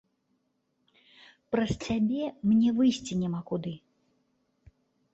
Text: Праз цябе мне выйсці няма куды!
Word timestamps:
Праз 1.57 1.71
цябе 1.85 2.23
мне 2.55 2.69
выйсці 2.83 3.13
няма 3.23 3.41
куды! 3.53 3.79